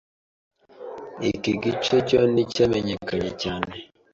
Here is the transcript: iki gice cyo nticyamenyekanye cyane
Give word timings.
iki 1.31 1.51
gice 1.63 1.95
cyo 2.07 2.19
nticyamenyekanye 2.31 3.31
cyane 3.41 3.73